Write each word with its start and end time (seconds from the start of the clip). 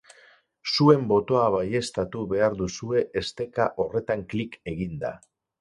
Zuen 0.75 1.03
botoa 1.11 1.43
baieztatu 1.57 2.25
behar 2.33 2.57
duzue 2.63 3.05
esteka 3.23 3.71
horretan 3.85 4.29
klik 4.33 4.59
eginda. 4.77 5.17